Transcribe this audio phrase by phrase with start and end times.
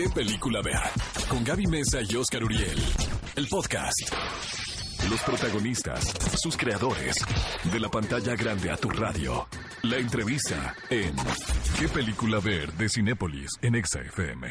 [0.00, 0.78] ¿Qué película ver?
[1.28, 2.78] Con Gaby Mesa y Oscar Uriel.
[3.36, 4.00] El podcast.
[5.10, 7.16] Los protagonistas, sus creadores.
[7.70, 9.46] De la pantalla grande a tu radio.
[9.82, 11.14] La entrevista en
[11.78, 12.72] ¿Qué película ver?
[12.72, 14.48] de Cinépolis en Exa FM.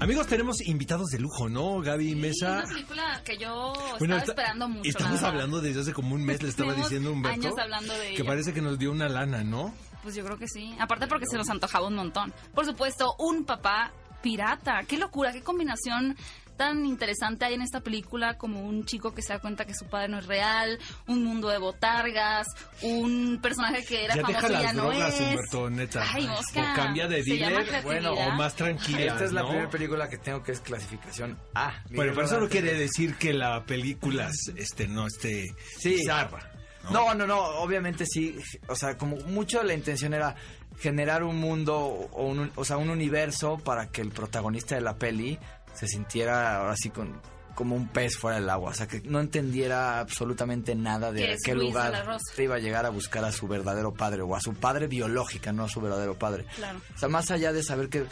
[0.00, 1.80] Amigos, tenemos invitados de lujo, ¿no?
[1.82, 2.62] Gaby Mesa.
[2.64, 4.88] una película que yo Bueno, estaba está- esperando mucho.
[4.90, 7.40] Estamos hablando desde hace como un mes, le estaba Tenemos diciendo a Humberto.
[7.46, 8.24] años hablando de que ella.
[8.24, 9.72] parece que nos dio una lana, ¿no?
[10.02, 10.74] Pues yo creo que sí.
[10.78, 12.32] Aparte porque se nos antojaba un montón.
[12.54, 13.92] Por supuesto, un papá
[14.22, 14.82] pirata.
[14.86, 16.16] Qué locura, qué combinación
[16.56, 19.86] tan interesante hay en esta película como un chico que se da cuenta que su
[19.86, 22.46] padre no es real, un mundo de botargas,
[22.82, 25.20] un personaje que era ya famoso deja y las ya no drogas, es.
[25.20, 26.04] Humberto, neta.
[26.12, 29.00] Ay, Oscar, o cambia de dealer, bueno, o más tranquila.
[29.00, 29.48] Esta es la ¿no?
[29.48, 31.72] primera película que tengo que es clasificación A.
[31.90, 35.94] Bueno, pero eso no quiere decir que la película este, no esté Sí.
[35.96, 36.48] bizarra.
[36.90, 38.38] No, no, no, obviamente sí.
[38.68, 40.34] O sea, como mucho la intención era
[40.78, 44.96] generar un mundo o, un, o sea, un universo para que el protagonista de la
[44.96, 45.38] peli
[45.74, 47.20] se sintiera ahora sí con,
[47.54, 48.70] como un pez fuera del agua.
[48.70, 52.42] O sea, que no entendiera absolutamente nada de qué Luis lugar Rosa.
[52.42, 55.64] iba a llegar a buscar a su verdadero padre o a su padre biológica, no
[55.64, 56.46] a su verdadero padre.
[56.56, 56.80] Claro.
[56.94, 58.04] O sea, más allá de saber que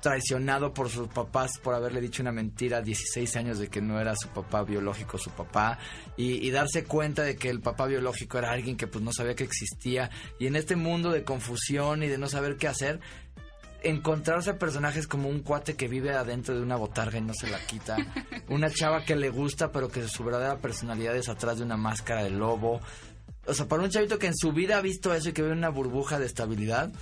[0.00, 4.00] traicionado por sus papás por haberle dicho una mentira a 16 años de que no
[4.00, 5.78] era su papá biológico su papá
[6.16, 9.34] y, y darse cuenta de que el papá biológico era alguien que pues no sabía
[9.34, 13.00] que existía y en este mundo de confusión y de no saber qué hacer
[13.82, 17.48] encontrarse a personajes como un cuate que vive adentro de una botarga y no se
[17.48, 17.96] la quita,
[18.48, 22.24] una chava que le gusta pero que su verdadera personalidad es atrás de una máscara
[22.24, 22.80] de lobo.
[23.46, 25.52] O sea, para un chavito que en su vida ha visto eso y que ve
[25.52, 26.92] una burbuja de estabilidad,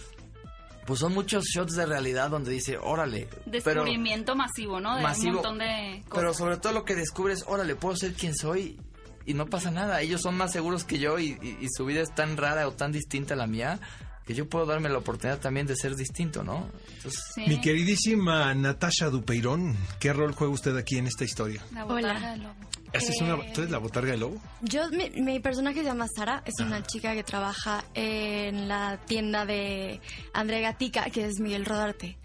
[0.86, 3.28] pues son muchos shots de realidad donde dice, órale,
[3.62, 4.96] pero, Descubrimiento masivo, ¿no?
[4.96, 5.28] De Masivo.
[5.28, 6.14] un montón de cosas.
[6.22, 8.78] pero sobre todo lo que descubres, órale, puedo ser quien soy
[9.26, 10.00] y no pasa nada.
[10.02, 12.72] Ellos son más seguros que yo y, y- y su vida es tan rara o
[12.72, 13.80] tan distinta a la mía
[14.26, 16.68] que yo puedo darme la oportunidad también de ser distinto, ¿no?
[16.96, 17.44] Entonces, Sí.
[17.46, 21.62] Mi queridísima Natasha Dupeirón, ¿qué rol juega usted aquí en esta historia?
[21.72, 22.18] La Hola.
[22.30, 22.54] del lobo.
[22.94, 24.40] ¿Esta es una, ¿Tú eres la botarga del lobo?
[24.62, 29.44] Yo, mi, mi personaje se llama Sara, es una chica que trabaja en la tienda
[29.44, 30.00] de
[30.32, 32.16] André Gatica, que es Miguel Rodarte.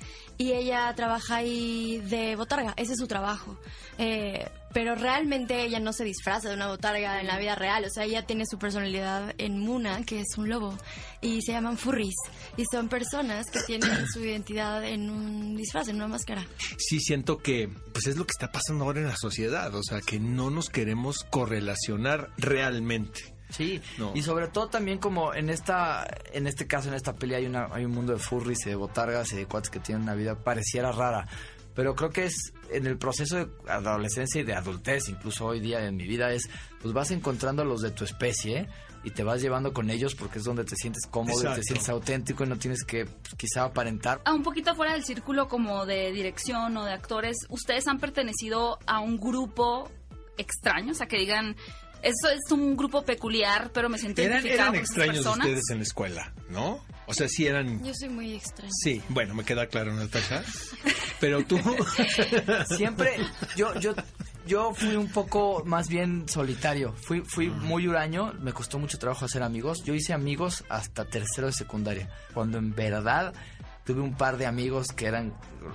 [0.41, 3.59] Y ella trabaja ahí de botarga, ese es su trabajo.
[3.97, 7.89] Eh, pero realmente ella no se disfraza de una botarga en la vida real, o
[7.89, 10.77] sea, ella tiene su personalidad en Muna, que es un lobo,
[11.19, 12.15] y se llaman furries.
[12.55, 16.47] Y son personas que tienen su identidad en un disfraz, en una máscara.
[16.77, 19.99] Sí, siento que pues es lo que está pasando ahora en la sociedad, o sea,
[19.99, 23.38] que no nos queremos correlacionar realmente.
[23.49, 24.11] Sí, No.
[24.15, 27.67] y sobre todo también como en esta, en este caso, en esta peli hay una,
[27.71, 30.35] hay un mundo de furries y de botargas y de cuates que tienen una vida
[30.35, 31.27] pareciera rara.
[31.75, 35.85] Pero creo que es en el proceso de adolescencia y de adultez, incluso hoy día
[35.85, 36.49] en mi vida, es
[36.81, 38.67] pues vas encontrando a los de tu especie
[39.03, 41.87] y te vas llevando con ellos porque es donde te sientes cómodo y te sientes
[41.87, 44.19] auténtico y no tienes que pues, quizá aparentar.
[44.25, 48.77] Ah, un poquito fuera del círculo como de dirección o de actores, ¿ustedes han pertenecido
[48.85, 49.89] a un grupo
[50.37, 50.91] extraño?
[50.91, 51.55] O sea, que digan,
[52.01, 55.47] eso es un grupo peculiar, pero me siento Eran, identificado eran con esas extraños personas.
[55.47, 56.83] ustedes en la escuela, ¿no?
[57.05, 57.83] O sea, sí eran...
[57.83, 58.71] Yo soy muy extraña.
[58.83, 60.43] Sí, bueno, me queda claro, Natasha.
[61.19, 61.59] Pero tú...
[62.77, 63.17] Siempre,
[63.55, 63.93] yo, yo,
[64.45, 66.93] yo fui un poco más bien solitario.
[66.93, 69.83] Fui, fui muy huraño, me costó mucho trabajo hacer amigos.
[69.83, 72.09] Yo hice amigos hasta tercero de secundaria.
[72.33, 73.33] Cuando en verdad
[73.85, 75.33] tuve un par de amigos que eran,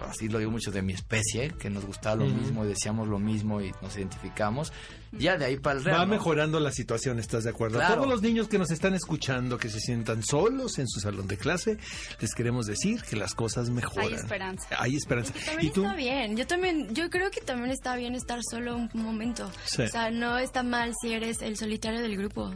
[0.09, 2.35] así lo digo mucho, de mi especie, que nos gustaba lo Ujú.
[2.35, 4.73] mismo y decíamos lo mismo y nos identificamos.
[5.19, 6.01] Ya de ahí para el real.
[6.01, 6.13] Va ¿no?
[6.13, 7.79] mejorando la situación, ¿estás de acuerdo?
[7.79, 7.95] A Claro.
[7.97, 11.37] todos los niños que nos están escuchando, que se sientan solos en su salón de
[11.37, 11.79] clase,
[12.21, 14.09] les queremos decir que las cosas mejoran.
[14.09, 14.67] Hay esperanza.
[14.79, 15.33] Hay esperanza.
[15.37, 15.83] Y también ¿Y tú?
[15.85, 16.37] está bien.
[16.37, 19.51] Yo también, yo creo que también está bien estar solo un momento.
[19.65, 19.83] Sí.
[19.83, 22.53] O sea, no está mal si eres el solitario del grupo.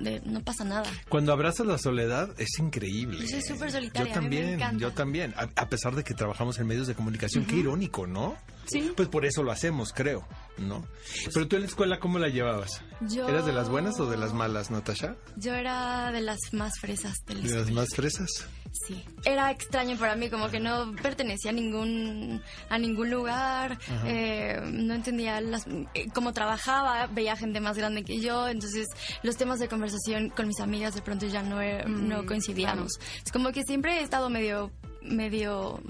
[0.00, 0.90] De- no pasa nada.
[1.08, 3.20] Cuando abrazas la soledad es increíble.
[3.22, 5.34] Yo soy súper solitaria, Yo a mí me también, yo también.
[5.36, 8.36] A, a pesar de que trabajamos en medios de comunicación, qué irónico, ¿no?
[8.66, 8.92] Sí.
[8.96, 10.26] Pues por eso lo hacemos, creo,
[10.58, 10.86] ¿no?
[11.34, 12.80] Pero tú en la escuela, ¿cómo la llevabas?
[13.00, 15.16] Yo- ¿Eras de las buenas o de las malas, Natasha?
[15.36, 18.28] Yo era de las más fresas del ¿De las más fresas?
[18.86, 19.04] Sí.
[19.24, 22.40] Era extraño para mí, como que no pertenecía a ningún,
[22.70, 28.18] a ningún lugar, eh, no entendía las, eh, cómo trabajaba, veía gente más grande que
[28.20, 28.86] yo, entonces
[29.22, 32.92] los temas de conversación con mis amigas de pronto ya no, er- no coincidíamos.
[33.24, 34.70] Es como que siempre he estado medio
[35.04, 35.80] medio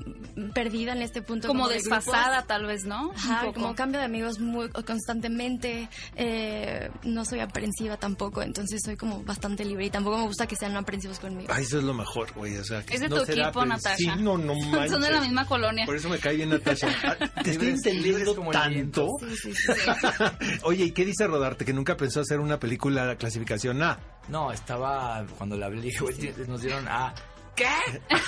[0.55, 1.49] perdida en este punto.
[1.49, 3.13] Como de desfasada, tal vez, ¿no?
[3.15, 9.23] Ajá, como cambio de amigos muy constantemente, eh, no soy aprensiva tampoco, entonces soy como
[9.25, 11.53] bastante libre y tampoco me gusta que sean aprensivos conmigo.
[11.53, 12.57] Ay, eso es lo mejor, güey.
[12.57, 13.97] O sea, que Es de no tu será, equipo, pero- Natasha.
[13.97, 14.91] Sí, no, no manches.
[14.93, 15.85] Son de la misma colonia.
[15.87, 16.89] Por eso me cae bien Natasha.
[17.05, 19.09] Ah, Te estoy Libres- entendiendo como el tanto.
[19.21, 19.73] Sí, sí, sí.
[20.63, 21.65] Oye, ¿y qué dice Rodarte?
[21.65, 23.99] Que nunca pensó hacer una película clasificación A.
[24.29, 27.15] No, estaba cuando le hablé, dije, "Oye, nos dieron A.
[27.55, 27.67] ¿qué?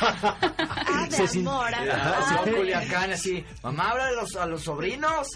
[0.00, 1.72] Ah, de Se amor.
[1.74, 5.28] ah, Ajá, ah, sí, Culiacán, así, mamá, habla a los, a los sobrinos.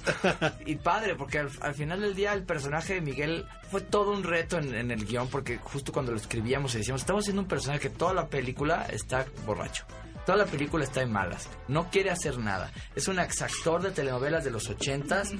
[0.67, 4.23] Y padre, porque al, al final del día el personaje de Miguel fue todo un
[4.25, 7.49] reto en, en el guion, porque justo cuando lo escribíamos y decíamos, estamos haciendo un
[7.49, 9.85] personaje que toda la película está borracho.
[10.26, 11.49] Toda la película está en malas.
[11.69, 12.70] No quiere hacer nada.
[12.94, 15.32] Es un exactor de telenovelas de los ochentas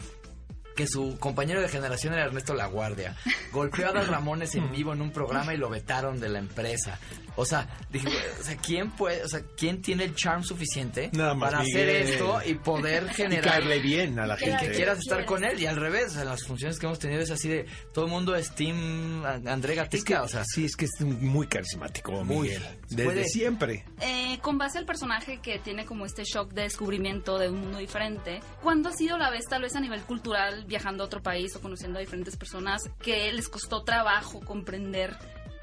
[0.79, 3.17] que su compañero de generación era Ernesto Laguardia.
[3.51, 7.01] Golpeó a Adal Ramones en vivo en un programa y lo vetaron de la empresa.
[7.35, 11.11] O sea, dije, güey, o sea, ¿quién puede, o sea, quién tiene el charm suficiente
[11.13, 11.89] Nada más para Miguel.
[11.89, 14.67] hacer esto y poder Y generar caerle bien a la gente.
[14.69, 17.21] que quieras estar con él y al revés, o sea, las funciones que hemos tenido
[17.21, 20.65] es así de todo el mundo es Team André Es que, Gatica, o sea, sí,
[20.65, 22.49] es que es muy carismático, Muy.
[22.49, 22.63] Miguel.
[22.89, 23.85] Desde Puede- siempre.
[24.01, 27.79] Eh, con base al personaje que tiene como este shock de descubrimiento de un mundo
[27.79, 31.57] diferente, ¿cuándo ha sido la vez, tal vez a nivel cultural, viajando a otro país
[31.57, 35.17] o conociendo a diferentes personas, que les costó trabajo comprender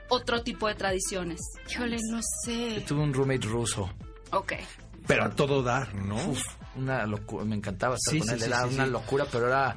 [0.10, 1.40] otro tipo de tradiciones?
[1.72, 2.82] Híjole, no yo sé.
[2.88, 3.90] tuve un roommate ruso.
[4.32, 4.54] Ok.
[5.08, 6.16] Pero a todo dar, ¿no?
[6.30, 6.42] Uf,
[6.76, 8.92] una locura, me encantaba estar Sí, con sí, él, sí, era sí, una sí.
[8.92, 9.76] locura, pero era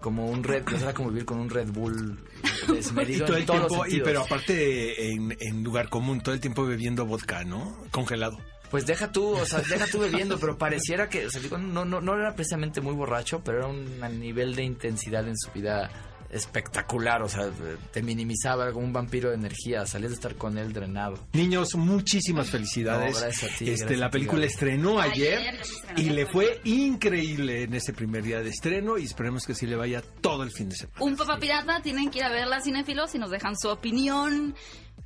[0.00, 2.18] como un Red, era como vivir con un Red Bull
[2.66, 6.22] desmedido y todo en el todos los tiempo, y pero aparte en, en lugar común,
[6.22, 7.76] todo el tiempo bebiendo vodka, ¿no?
[7.90, 8.38] Congelado.
[8.70, 11.84] Pues deja tú, o sea, deja tú bebiendo, pero pareciera que, o sea, digo, no,
[11.84, 15.90] no, no era precisamente muy borracho, pero era un nivel de intensidad en su vida
[16.32, 17.50] espectacular, o sea,
[17.92, 21.18] te minimizaba era como un vampiro de energía, salías de estar con él drenado.
[21.32, 23.14] Niños, muchísimas felicidades.
[23.14, 25.60] No, gracias a ti, este, la a ti, película estrenó Ayer, ayer,
[25.96, 29.76] y le fue increíble en ese primer día de estreno y esperemos que sí le
[29.76, 30.98] vaya todo el fin de semana.
[31.00, 34.54] Un papá pirata, tienen que ir a verla, cinéfilos, y nos dejan su opinión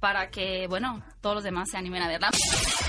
[0.01, 2.31] para que, bueno, todos los demás se animen a verla.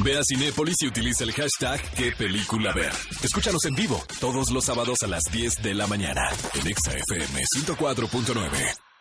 [0.04, 2.92] Ve a Cinépolis y utiliza el hashtag qué película ver.
[3.24, 7.44] Escúchanos en vivo todos los sábados a las 10 de la mañana en Exa FM
[7.56, 8.95] 104.9.